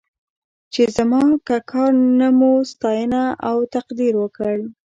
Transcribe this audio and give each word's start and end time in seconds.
چې 0.73 0.83
زما 0.95 1.23
که 1.47 1.57
کار 1.71 1.91
نه 2.19 2.29
مو 2.37 2.51
ستاینه 2.71 3.23
او 3.49 3.57
تقدير 3.73 4.13
وکړ. 4.19 4.55